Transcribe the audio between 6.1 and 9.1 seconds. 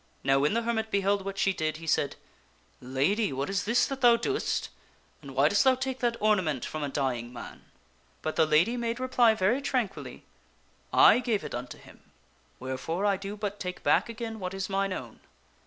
ornament from a dying man?" But the lady made